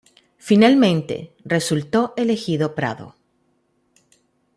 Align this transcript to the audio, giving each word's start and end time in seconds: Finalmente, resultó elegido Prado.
Finalmente, 0.39 1.35
resultó 1.45 2.15
elegido 2.17 2.73
Prado. 2.73 3.13